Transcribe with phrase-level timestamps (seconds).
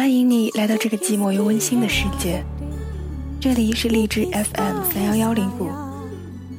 [0.00, 2.42] 欢迎你来到这个寂寞又温馨的世界。
[3.38, 5.68] 这里是荔枝 FM 三幺幺零五，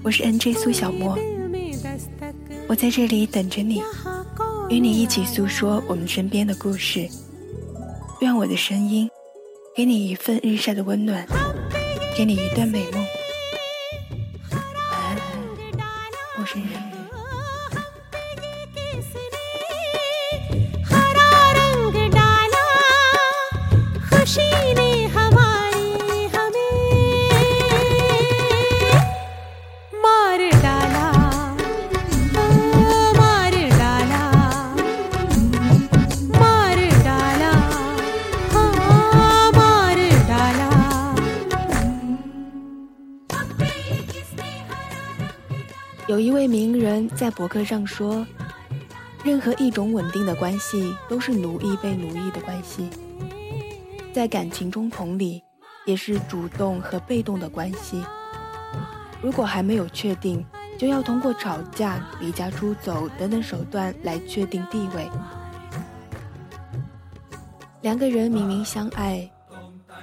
[0.04, 1.18] 我是 NJ 苏小莫。
[2.68, 3.82] 我在这里等着你，
[4.70, 7.10] 与你一起诉说我们身边的故事。
[8.20, 9.10] 愿我的声音
[9.76, 11.26] 给你一份日晒的温暖，
[12.16, 13.01] 给你一段美梦。
[46.12, 48.28] 有一位名人在博客上说
[49.24, 52.90] ：“任何一种稳定的关系都是奴役被奴役的关系，
[54.12, 55.42] 在感情中同理，
[55.86, 58.04] 也是主动和被动的关系。
[59.22, 60.46] 如果还没有确定，
[60.78, 65.10] 就要通过吵架、离家出走等等手段来确定地位。
[67.80, 69.32] 两个人明明相爱。”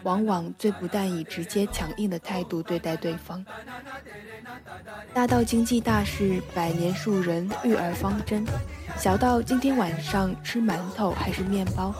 [0.02, 3.44] 往往最不但以直接强硬的态度对待对方，
[5.12, 8.44] 大到经济大事、百年树人、育儿方针，
[8.96, 11.94] 小到今天晚上吃馒头还是面包，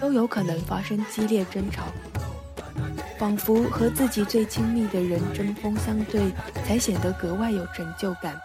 [0.00, 1.84] 都有可能发生激烈争吵。
[3.18, 6.30] 仿佛和自己最亲密的人针锋相对，
[6.64, 8.40] 才显得格外有成就感。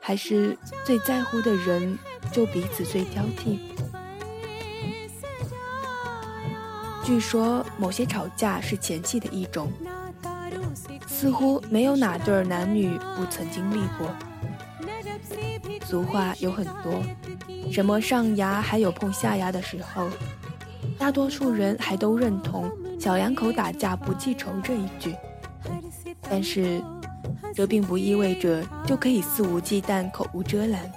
[0.00, 1.96] 还是最在乎的人，
[2.32, 3.60] 就彼此最挑剔。
[7.04, 9.72] 据说某些吵架是前戏的一种，
[11.06, 14.08] 似乎没有哪对男女不曾经历过。
[15.84, 17.02] 俗话有很多，
[17.70, 20.08] 什么上牙还有碰下牙的时候，
[20.96, 25.14] 大多数人还都认同“小两口打架不记仇”这一句。
[26.22, 26.80] 但是，
[27.52, 30.90] 这并不意味着就可以肆无忌惮、口无遮拦。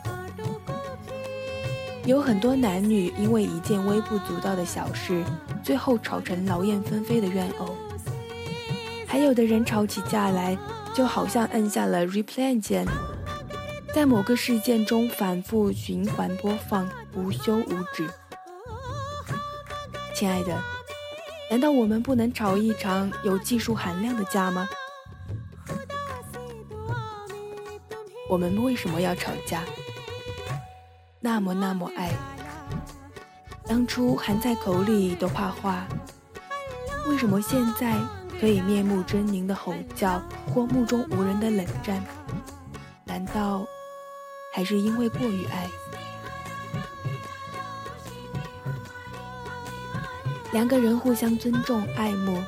[2.05, 5.23] 有很多男女因为一件微不足道的小事。
[5.65, 7.75] 最后吵成劳燕分飞的怨偶，
[9.07, 10.55] 还有的人吵起架来，
[10.93, 12.85] 就好像按下了 replay 键，
[13.91, 18.07] 在某个事件中反复循环播放，无休无止。
[20.13, 20.55] 亲爱的，
[21.49, 24.69] 难道我们不能吵一场有技术含量的架吗？
[28.29, 29.63] 我们为什么要吵架？
[31.19, 32.11] 那么那么爱。
[33.67, 35.87] 当初含在口里都怕化，
[37.07, 37.95] 为什么现在
[38.39, 40.21] 可以面目狰狞的吼叫
[40.53, 42.03] 或目中无人的冷战？
[43.05, 43.65] 难道
[44.53, 45.67] 还是因为过于爱？
[50.51, 52.41] 两个人互相尊重爱慕，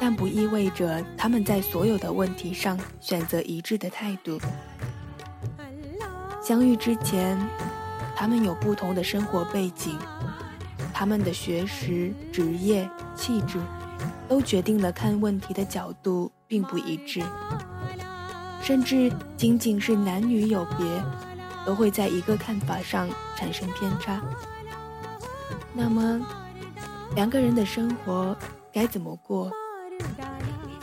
[0.00, 4.40] 但不意味着他们在所有的问题上选择一致的态度。
[6.42, 7.38] 相遇之前，
[8.16, 9.98] 他们有不同的生活背景。
[10.98, 13.60] 他们的学识、职业、气质，
[14.28, 17.22] 都决定了看问题的角度并不一致，
[18.60, 20.84] 甚至仅仅是男女有别，
[21.64, 24.20] 都会在一个看法上产生偏差。
[25.72, 26.20] 那么，
[27.14, 28.36] 两个人的生活
[28.72, 29.52] 该怎么过？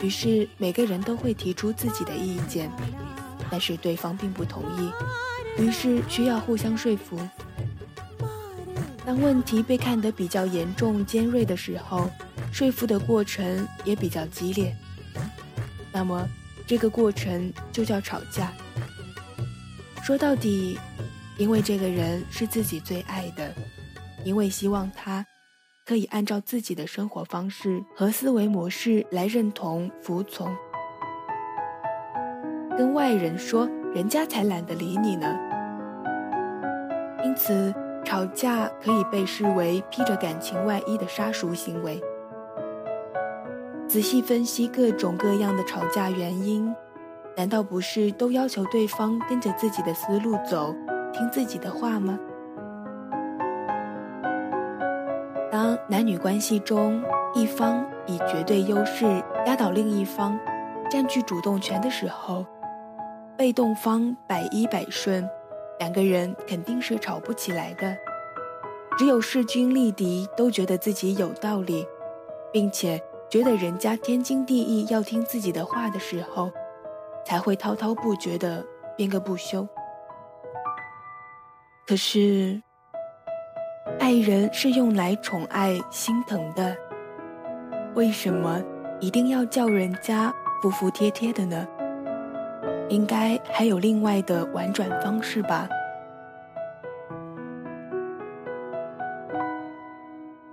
[0.00, 2.72] 于是每个人都会提出自己的意见，
[3.50, 7.20] 但是对方并不同意，于是需要互相说服。
[9.06, 12.10] 当问题被看得比较严重、尖锐的时候，
[12.52, 14.76] 说服的过程也比较激烈。
[15.92, 16.28] 那么，
[16.66, 18.52] 这个过程就叫吵架。
[20.02, 20.76] 说到底，
[21.38, 23.54] 因为这个人是自己最爱的，
[24.24, 25.24] 因为希望他
[25.84, 30.52] 可以按照自己的生活方式和思维模式来认同、服从。
[32.76, 35.32] 跟外人说，人家才懒得理你呢。
[37.24, 37.72] 因此。
[38.06, 42.00] 吵架可以被视为披着感情外衣的杀熟行为。
[43.88, 46.72] 仔细分析各种各样的吵架原因，
[47.36, 50.72] 难道不是都要求对方跟着自己的思路走，
[51.12, 52.16] 听自己的话吗？
[55.50, 57.02] 当男女关系中
[57.34, 59.04] 一方以绝对优势
[59.46, 60.38] 压倒另一方，
[60.88, 62.46] 占据主动权的时候，
[63.36, 65.28] 被动方百依百顺。
[65.78, 67.96] 两个人肯定是吵不起来的，
[68.98, 71.86] 只有势均力敌，都觉得自己有道理，
[72.52, 76.50] 并且觉得人家天经地义要听自己的话的时候，
[77.24, 78.64] 才会滔滔不绝的
[78.96, 79.68] 编个不休。
[81.86, 82.62] 可是，
[84.00, 86.76] 爱人是用来宠爱、心疼的，
[87.94, 88.62] 为什么
[88.98, 91.66] 一定要叫人家服服帖帖的呢？
[92.88, 95.68] 应该还有另外的婉转方式吧。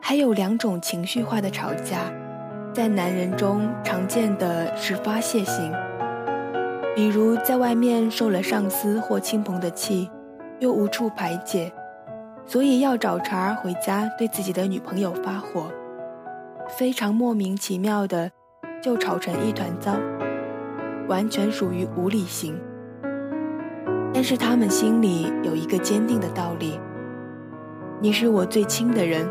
[0.01, 2.11] 还有两种情绪化的吵架，
[2.73, 5.71] 在男人中常见的是发泄型，
[6.95, 10.09] 比如在外面受了上司或亲朋的气，
[10.59, 11.71] 又无处排解，
[12.45, 15.71] 所以要找茬回家对自己的女朋友发火，
[16.67, 18.29] 非常莫名其妙的
[18.83, 19.93] 就吵成一团糟。
[21.07, 22.59] 完全属于无理型，
[24.13, 26.79] 但是他们心里有一个坚定的道理：
[27.99, 29.27] 你是我最亲的人，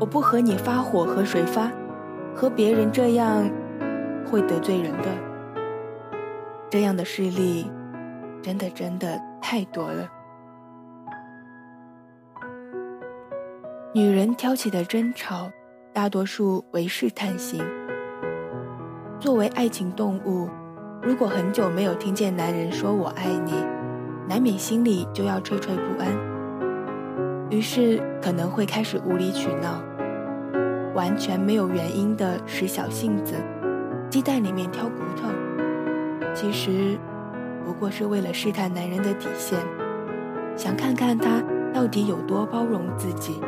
[0.00, 1.70] 我不和你发火，和谁发？
[2.34, 3.48] 和别人这样
[4.26, 5.08] 会得罪人的。
[6.68, 7.70] 这样的事例，
[8.42, 10.08] 真的真的太多了。
[13.94, 15.50] 女人挑起的争吵，
[15.92, 17.64] 大多数为试探型。
[19.18, 20.48] 作为爱情动物。
[21.06, 23.52] 如果很久没有听见男人说我爱你，
[24.28, 26.08] 难免心里就要惴惴不安，
[27.48, 29.80] 于是可能会开始无理取闹，
[30.96, 33.36] 完全没有原因的使小性子，
[34.10, 35.28] 鸡蛋里面挑骨头。
[36.34, 36.98] 其实，
[37.64, 39.60] 不过是为了试探男人的底线，
[40.56, 41.40] 想看看他
[41.72, 43.40] 到底有多包容自己。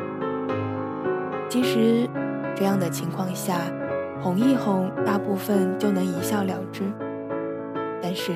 [1.49, 2.09] 其实，
[2.55, 3.57] 这样的情况下，
[4.23, 6.85] 哄一哄，大部分就能一笑了之。
[8.01, 8.33] 但是，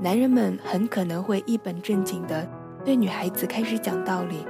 [0.00, 2.48] 男人们很可能会一本正经的
[2.84, 4.46] 对女孩子开始讲道理，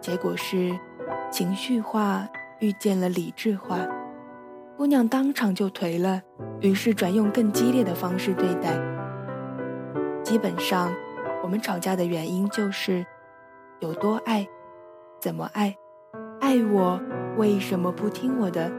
[0.00, 0.72] 结果是
[1.30, 2.28] 情绪化
[2.60, 3.78] 遇见了理智化，
[4.76, 6.20] 姑娘当场就颓了，
[6.60, 8.76] 于是转用更激烈的方式对待。
[10.24, 10.92] 基本上，
[11.42, 13.06] 我们吵架的原因就是
[13.78, 14.46] 有多爱，
[15.20, 15.76] 怎么爱，
[16.40, 17.00] 爱我
[17.36, 18.70] 为什么不听我的？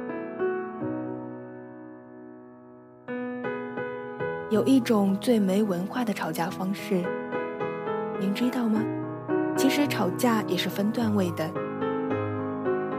[4.52, 7.04] 有一种最没文化的吵架方式，
[8.20, 8.80] 您知道吗？
[9.58, 11.50] 其实吵架也是分段位的，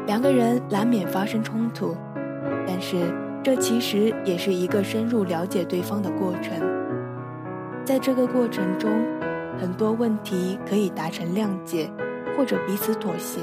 [0.08, 1.96] 两个人难免发生冲突，
[2.66, 2.96] 但是
[3.44, 6.52] 这其实也是一个深入了解对方的过程。
[7.84, 8.90] 在这个过程中，
[9.56, 11.88] 很多问题可以达成谅解，
[12.37, 13.40] 或者彼此妥协。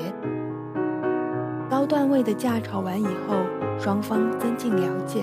[1.69, 3.37] 高段位的架吵完以后，
[3.79, 5.21] 双方增进了解，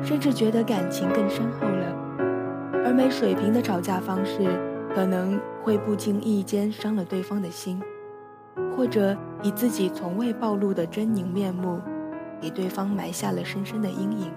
[0.00, 1.83] 甚至觉得感情更深厚了。
[2.84, 4.60] 而没水平的吵架方式，
[4.94, 7.80] 可能会不经意间伤了对方的心，
[8.76, 11.80] 或者以自己从未暴露的狰狞面目，
[12.42, 14.30] 给对方埋下了深深的阴影。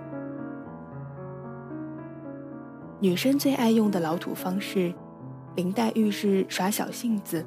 [3.01, 4.93] 女生最爱用的老土方式，
[5.55, 7.45] 林黛玉是耍小性子，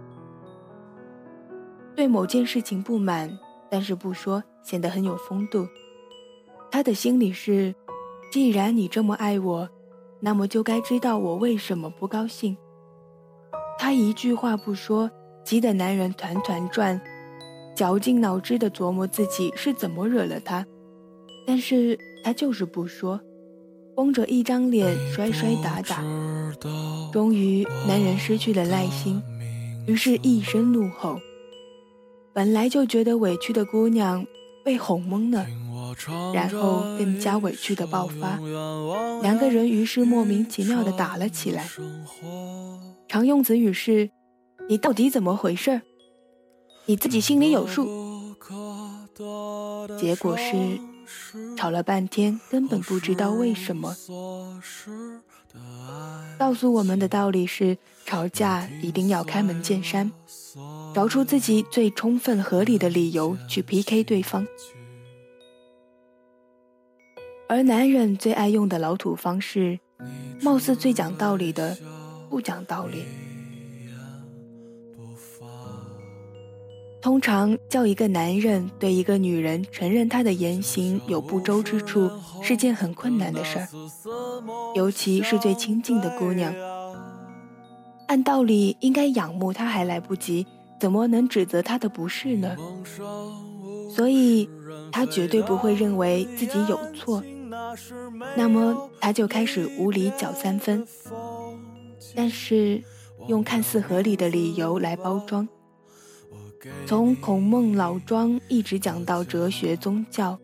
[1.97, 3.31] 对某件事情不满，
[3.71, 5.67] 但是不说，显得很有风度。
[6.71, 7.75] 她的心里是，
[8.31, 9.67] 既然你这么爱我。
[10.21, 12.57] 那么就该知道我为什么不高兴。
[13.79, 15.11] 他一句话不说，
[15.45, 17.01] 急得男人团团转，
[17.75, 20.67] 绞尽脑汁地琢磨自己是怎么惹了他，
[21.47, 23.19] 但是他就是不说，
[23.97, 26.03] 绷着一张脸摔摔打打。
[27.11, 29.23] 终于，男人失去了耐心，
[29.87, 31.19] 于是一声怒吼。
[32.33, 34.25] 本来就觉得委屈的姑娘
[34.65, 35.47] 被哄懵了。
[36.33, 38.39] 然后更加委屈的爆发，
[39.23, 41.69] 两个人于是莫名其妙的打了起来。
[43.09, 44.11] 常用词语是
[44.69, 45.83] ：“你到底怎么回事？
[46.87, 47.89] 你自己心里有数。”
[49.99, 50.55] 结果是
[51.57, 53.95] 吵了半天，根本不知道为什么。
[56.39, 60.11] 告诉我们的道理是：吵架一定要开门见山，
[60.95, 64.47] 找出自己最充分合理的理由去 PK 对方。
[67.51, 69.77] 而男人最爱用的老土方式，
[70.41, 71.77] 貌似最讲道理的，
[72.29, 73.03] 不讲道理。
[77.03, 82.09] 通常叫一个男人对一个女人承认他的言行有不周之处，
[82.41, 83.67] 是件很困难的事儿，
[84.77, 86.55] 尤其是最亲近的姑娘。
[88.07, 90.47] 按道理应该仰慕他还来不及，
[90.79, 92.57] 怎么能指责他的不是呢？
[93.93, 94.49] 所以，
[94.93, 97.21] 他绝对不会认为自己有错。
[98.37, 100.87] 那么他就开始无理搅三分，
[102.15, 102.83] 但是
[103.29, 105.49] 用看似合理的理由来包装，
[106.87, 110.39] 从孔孟老庄一直讲到哲学宗教，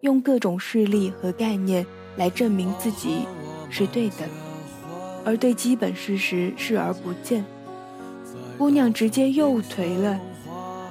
[0.00, 3.26] 用各种事例和概念来证明自己
[3.70, 4.28] 是对的，
[5.24, 7.44] 而对基本事实视而不见。
[8.56, 10.20] 姑娘直接又颓了，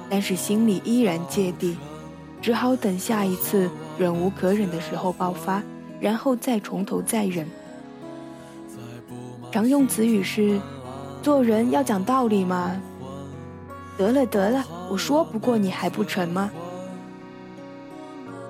[0.08, 1.76] 但是心里依然芥蒂，
[2.40, 5.62] 只好等下一次忍无可忍的时候爆发，
[5.98, 7.46] 然后再从头再忍。
[9.50, 10.60] 常用词语是：
[11.22, 12.80] 做人要讲道理嘛。
[13.96, 16.50] 得了得了，我说不过你还不成吗？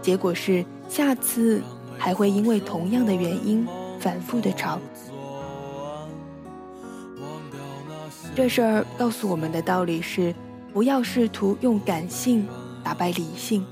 [0.02, 1.62] 结果是下次
[1.97, 3.67] 还会因为同样的原因
[3.99, 4.78] 反复的吵。
[8.35, 10.35] 这事儿告诉我们的道理是：
[10.73, 12.47] 不要试图用感性
[12.85, 13.64] 打败理性。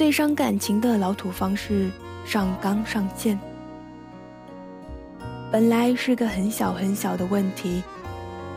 [0.00, 1.90] 最伤感情的老土方式。
[2.24, 3.38] 上纲上线，
[5.52, 7.82] 本来是个很小很小的问题，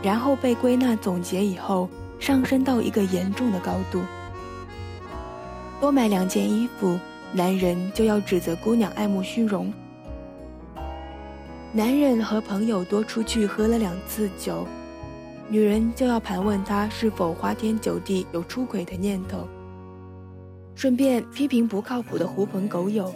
[0.01, 4.01] 然后被归纳总结以后，上升到一个严重的高度。
[5.81, 6.97] 多买两件衣服，
[7.33, 9.69] 男人就要指责姑娘爱慕虚荣；
[11.73, 14.65] 男人和朋友多出去喝了两次酒，
[15.49, 19.45] 女人就要盘问他是否花天酒地，有出轨的念头，
[20.75, 23.13] 顺便批评不靠谱的狐朋狗友。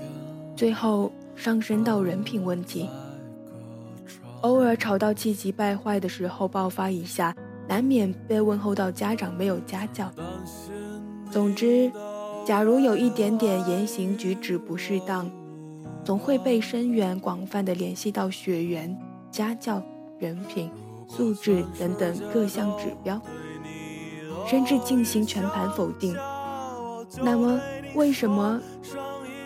[0.55, 2.89] 最后上升到人品问题，
[4.41, 7.35] 偶尔吵到气急败坏的时候爆发一下，
[7.67, 10.11] 难免被问候到家长没有家教。
[11.29, 11.91] 总之，
[12.45, 15.29] 假如有一点点言行举止不适当，
[16.03, 18.97] 总会被深远广泛的联系到血缘、
[19.29, 19.83] 家教、
[20.17, 20.71] 人品、
[21.07, 23.21] 素质等等各项指标，
[24.47, 26.15] 甚至进行全盘否定。
[27.21, 27.59] 那么，
[27.95, 28.59] 为什么？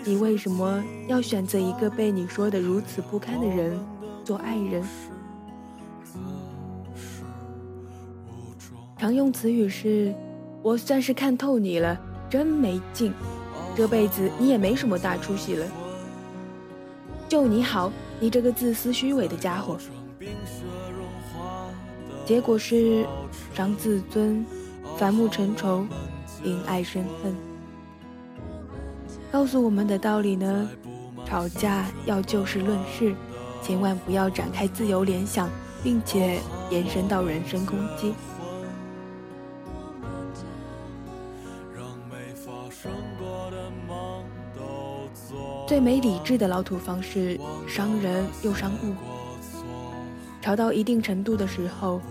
[0.04, 3.80] 你为什么要选择一个被你说的如此不堪的人
[4.24, 4.84] 做爱人？
[8.98, 10.14] 常用词语是
[10.64, 12.00] ：“我算是看透你了，
[12.30, 13.14] 真没劲，
[13.76, 15.68] 这辈子你也没什么大出息了。”
[17.30, 19.78] 就你好，你这个自私虚伪的家伙。
[22.26, 23.06] 结果是
[23.54, 24.44] 伤自尊，
[24.98, 25.86] 反目成仇，
[26.44, 27.51] 因爱生恨。
[29.32, 30.70] 告诉我们的道理呢？
[31.26, 33.16] 吵架要就事论事，
[33.64, 35.50] 千万不要展开自由联想，
[35.82, 38.14] 并且延伸到人身攻击。
[45.66, 48.94] 最没理智的老土方式，伤人又伤物。
[50.42, 52.02] 吵到一定程度的时候，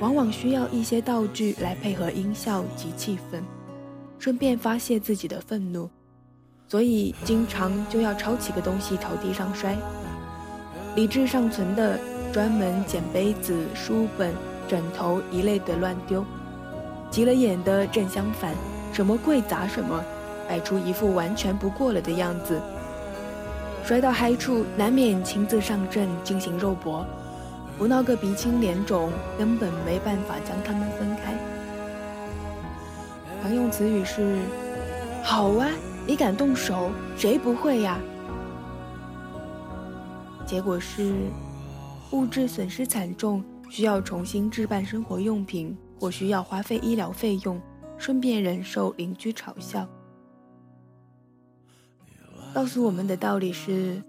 [0.00, 3.40] 往往需要一些道具来配合音效及气氛，
[4.18, 5.88] 顺便发泄自己的愤怒。
[6.66, 9.76] 所以经常就要抄起个东西朝地上摔，
[10.96, 11.98] 理智尚存的
[12.32, 14.32] 专门捡杯子、书本、
[14.66, 16.24] 枕头一类的乱丢，
[17.10, 18.52] 急了眼的正相反，
[18.92, 20.02] 什么贵砸什么，
[20.48, 22.60] 摆出一副完全不过了的样子。
[23.84, 27.06] 摔到嗨处，难免亲自上阵进行肉搏，
[27.78, 31.34] 不闹个鼻青脸肿，根本没办法将他们分开。
[33.42, 34.38] 常用词语是
[35.22, 35.68] “好啊”。
[36.06, 36.90] 你敢动手？
[37.16, 37.98] 谁不会呀？
[40.46, 41.14] 结果是
[42.12, 47.58] 物质损失惨重，需要重新置办生活用品，或需要花费医疗费用，
[47.96, 49.88] 顺便忍受邻居嘲笑。
[52.52, 54.02] 告诉我们的道理是：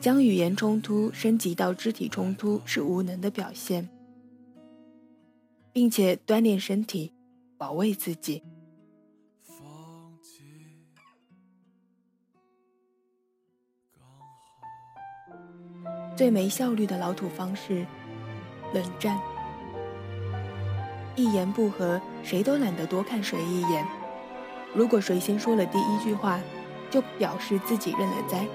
[0.00, 3.88] 将语言冲突升级到肢体冲突是无能的表现，
[5.72, 7.14] 并且锻炼身体，
[7.56, 8.42] 保卫自己。
[16.16, 17.84] 最没效率的老土方式，
[18.72, 19.18] 冷战。
[21.14, 23.86] 一言不合，谁都懒得多看谁一眼。
[24.74, 26.40] 如果谁先说了第一句话，
[26.90, 28.46] 就表示自己认了栽，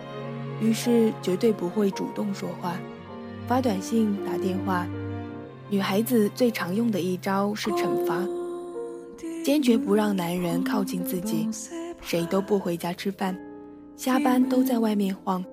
[0.60, 2.76] 于是绝对不会主动说话，
[3.48, 4.88] 发短信、打电话。
[5.70, 8.28] 女孩子最常用的一招是惩罚，
[9.46, 11.48] 坚决不让男人靠近自己，
[12.02, 13.38] 谁都不回家吃饭。
[13.96, 15.44] 下班都在外面晃，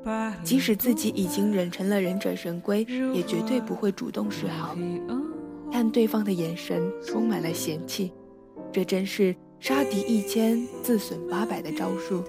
[0.42, 4.75] 即使自己已经忍成了忍者神龟，也绝对不会主动示好。
[5.71, 8.11] 看对方的眼神充满了嫌弃，
[8.73, 12.25] 这真是杀敌一千自损八百的招数。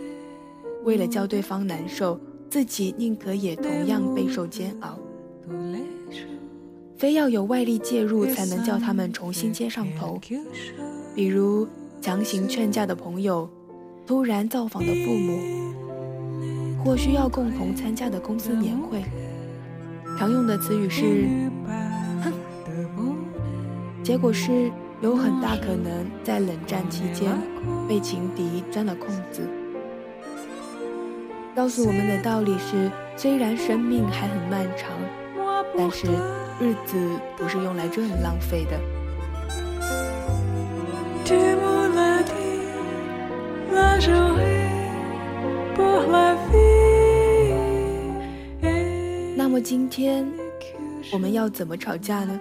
[0.84, 5.00] 为了叫对方难受，自己宁可也同样备受煎熬。
[6.98, 10.20] 非要有外力介入才能叫他们重新接上头，
[11.16, 11.66] 比如
[12.02, 13.50] 强行劝架的朋友，
[14.06, 15.40] 突然造访的父母。
[16.84, 19.04] 或需要共同参加的公司年会，
[20.18, 21.50] 常用的词语是
[22.24, 22.34] “哼”，
[24.04, 24.72] 结果是
[25.02, 27.32] 有很大可能在冷战期间
[27.88, 29.42] 被情敌钻了空子。
[31.56, 34.92] 告诉我们的道理是：虽然生命还很漫长，
[35.78, 36.08] 但是
[36.60, 36.98] 日子
[37.38, 38.80] 不是用来这样浪费的。
[49.50, 50.32] 那么今天
[51.12, 52.40] 我们要怎么吵架呢？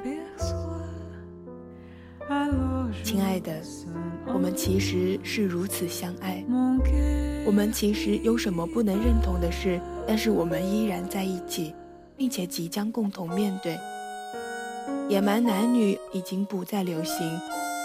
[3.03, 3.63] 亲爱的，
[4.27, 6.45] 我们其实是如此相爱，
[7.47, 11.75] 我们其实有什么不能认同的事，但是我们依然在一起，
[12.15, 13.79] 并且即将共同面对。
[15.09, 17.27] 野蛮男女已经不再流行，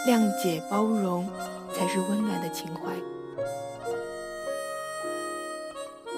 [0.06, 1.26] 谅解包容
[1.72, 2.92] 才是温暖的情怀。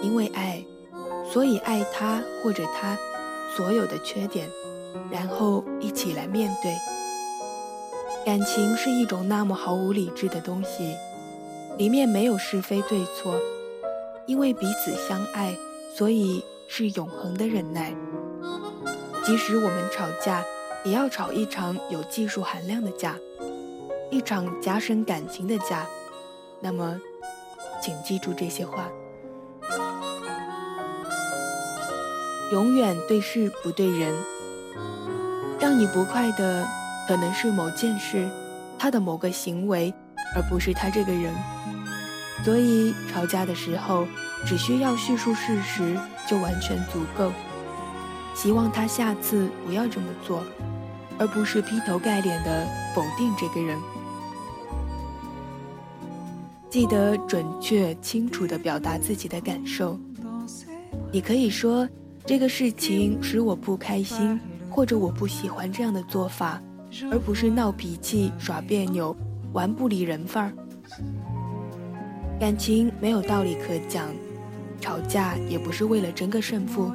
[0.02, 0.66] 因为爱，
[1.36, 2.98] 所以爱他或者他
[3.58, 4.50] 所有的缺点，
[5.12, 6.74] 然后一起来面对。
[8.26, 10.96] 感情是一种那么毫无理智的东西，
[11.78, 13.38] 里面没有是非对错，
[14.26, 15.54] 因为彼此相爱，
[15.94, 17.94] 所以是永恒的忍耐。
[19.26, 20.42] 即使我们吵架，
[20.86, 23.14] 也要吵一场有技术含量的架，
[24.10, 25.86] 一场加深感情的架。
[26.62, 26.98] 那么，
[27.84, 28.90] 请记住这些话：
[32.52, 34.14] 永远对事不对人，
[35.60, 36.66] 让你不快的。
[37.08, 38.28] 可能是某件事，
[38.80, 39.94] 他的某个行为，
[40.36, 41.32] 而不是他这个人。
[42.44, 44.08] 所以吵架的时候，
[44.44, 45.96] 只需要叙述事实
[46.28, 47.32] 就完全足够。
[48.34, 50.44] 希望他下次不要这么做，
[51.20, 53.78] 而不是劈头盖脸的否定这个人。
[56.68, 60.00] 记得准确清楚地表达自己的感受。
[61.12, 61.88] 你可以说
[62.26, 64.40] 这个事情使我不开心，
[64.70, 66.62] 或者我不喜欢这样的做法。
[67.12, 69.14] 而不是闹脾气、耍别扭、
[69.52, 70.54] 玩不理人范儿。
[72.40, 74.08] 感情没有道理可讲，
[74.80, 76.92] 吵架也不是为了争个胜负。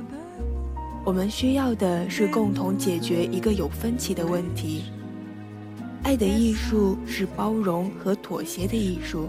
[1.05, 4.85] 我们需要的是共同解决一个有分歧的问题。
[6.02, 9.28] 爱的艺术是包容和妥协的艺术。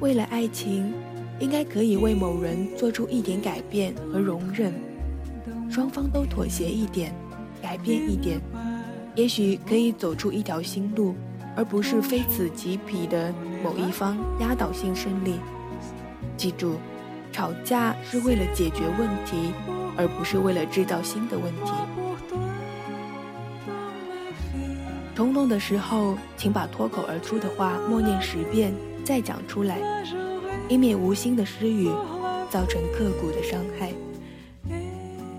[0.00, 0.94] 为了爱情，
[1.40, 4.72] 应该可以为某人做出一点改变和容忍，
[5.70, 7.12] 双方都妥协一点，
[7.62, 8.38] 改变一点。
[9.14, 11.14] 也许可以走出一条新路，
[11.56, 15.40] 而不是非此即彼的某一方压倒性胜利。
[16.36, 16.76] 记住，
[17.32, 19.52] 吵架是为了解决问题，
[19.96, 21.72] 而不是为了制造新的问题。
[25.14, 28.72] 冲动的时候，请把脱口而出的话默念十遍，
[29.04, 29.78] 再讲出来，
[30.70, 31.90] 以免无心的失语
[32.48, 33.92] 造成刻骨的伤害。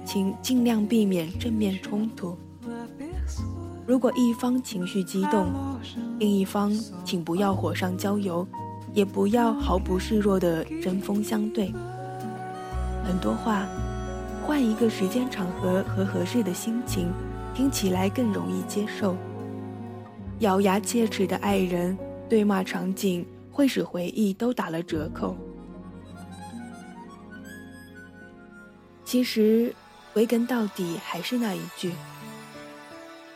[0.06, 2.38] 请尽量避免正面冲突。
[3.88, 5.48] 如果一方情绪激动，
[6.20, 6.72] 另一方
[7.06, 8.46] 请不要火上浇油，
[8.94, 11.74] 也不要毫不示弱的针锋相对。
[13.06, 13.66] 很多话，
[14.46, 17.10] 换一个时间场合和合适的心情，
[17.54, 19.16] 听起来更容易接受。
[20.40, 25.36] 咬牙切齿的爱人对骂场景，会使回忆都打了折扣。
[29.04, 29.76] 其实，
[30.14, 31.92] 归根到底还是那一句。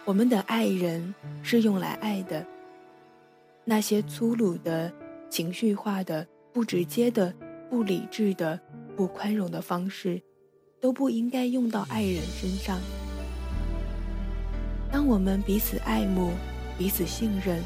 [0.05, 2.45] 我们的爱人是用来爱的，
[3.65, 4.91] 那些粗鲁的、
[5.29, 7.33] 情绪化的、不直接的、
[7.69, 8.59] 不理智的、
[8.95, 10.21] 不宽容的方式，
[10.79, 12.79] 都不应该用到爱人身上。
[14.91, 16.31] 当我们彼此爱慕、
[16.77, 17.61] 彼此信任、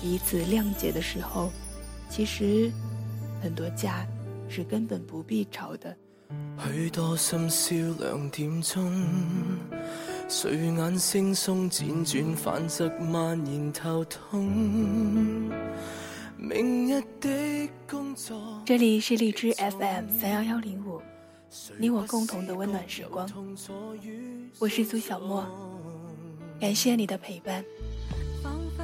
[0.00, 1.52] 彼此谅解的时候，
[2.14, 2.70] 其实
[3.40, 4.06] 很多架
[4.46, 5.96] 是根本不必吵的。
[6.62, 8.92] 许多深宵两点钟。
[10.28, 15.50] 睡眼惺忪，辗转反侧，蔓延头痛。
[16.36, 18.60] 明日的工作。
[18.66, 21.00] 这里是荔枝 FM 三幺幺零五，
[21.78, 23.26] 你我共同的温暖时光。
[24.58, 25.46] 我是苏小莫，
[26.60, 27.64] 感谢你的陪伴，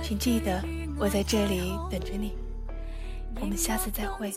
[0.03, 0.64] 请记得
[0.99, 1.61] 我在这里
[1.91, 2.33] 等着你。
[3.41, 4.33] 我们下次再会。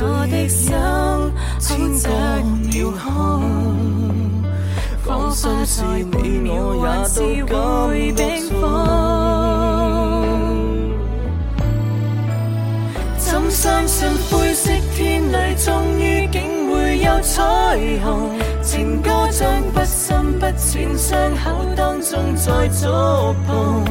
[0.00, 0.72] 我的心
[1.58, 2.08] 千个
[2.70, 3.04] 秒空，
[5.02, 8.62] 放心是你我也都会冰封。
[13.18, 17.42] 怎相信灰色天里终于竟会有彩
[18.04, 18.38] 虹？
[18.70, 22.84] 情歌将不深不浅伤口当中再触
[23.46, 23.82] 碰，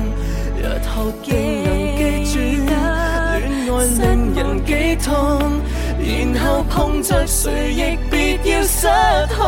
[0.55, 5.09] 日后竟能记住恋爱令人几痛。
[5.99, 8.87] 然后碰着谁亦别要失
[9.35, 9.41] 控。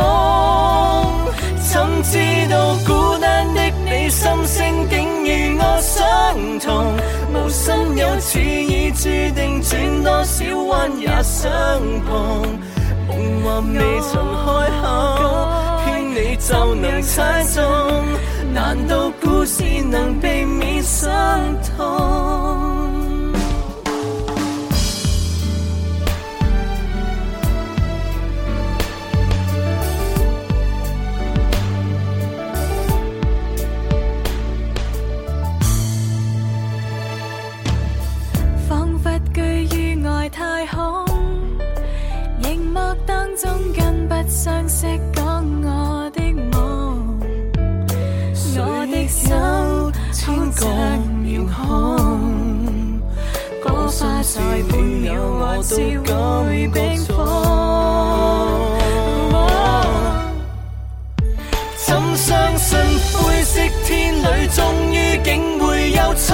[1.60, 2.18] 怎知
[2.50, 6.96] 道孤单的你心声竟与我相同？
[7.36, 9.04] 无心有此已注
[9.36, 10.64] 定，转多少。
[10.70, 11.52] 弯也相
[12.08, 12.60] 碰。
[13.10, 14.48] 梦话未曾开
[14.82, 14.84] 口，
[15.86, 17.60] 偏你就能猜中。
[18.54, 21.10] 难道故事能避免伤
[21.78, 22.89] 痛？
[44.42, 47.20] 相识讲我的梦，
[48.56, 50.66] 我的手千个
[51.22, 53.02] 面孔，
[53.62, 55.76] 果花在半有我笑
[56.46, 57.12] 会冰封。
[61.76, 62.80] 怎相信
[63.18, 66.34] 灰色天里终于竟会有彩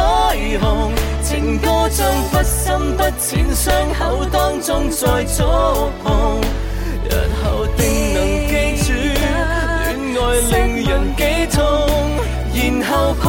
[0.62, 0.94] 虹？
[1.24, 5.44] 情歌将不深不浅伤口当中再触
[6.04, 6.40] 碰。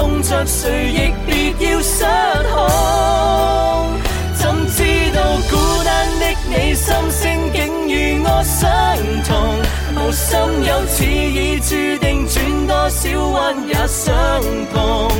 [0.06, 2.04] 碰着谁亦别要失
[2.54, 2.54] 控。
[4.34, 8.62] 怎知道孤单的你心声竟与我相
[9.24, 9.34] 同？
[9.96, 14.06] 无心有似已注定，转多少弯也相
[14.72, 15.10] 碰。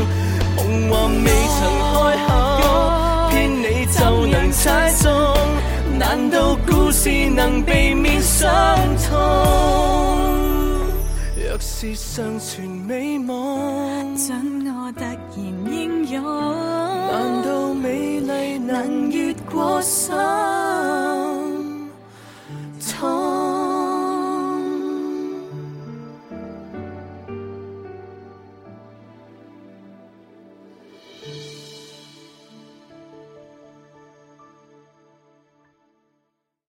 [0.56, 0.94] 梦话
[1.24, 1.94] 未曾开
[2.28, 2.30] 口，
[3.30, 4.64] 骗你就能猜
[5.02, 5.10] 中。
[5.98, 8.48] 难道故事能避免伤
[9.10, 10.35] 痛？
[11.78, 14.34] 是尚存美梦，怎
[14.64, 16.24] 我突然英勇。
[16.24, 20.16] 难道美丽能越过心？